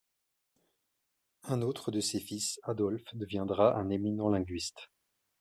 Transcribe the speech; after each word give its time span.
Un 1.43 1.61
autre 1.61 1.91
de 1.91 1.99
ses 1.99 2.19
fils, 2.19 2.59
Adolphe, 2.63 3.13
deviendra 3.13 3.77
un 3.77 3.91
éminent 3.91 4.29
linguiste. 4.29 4.89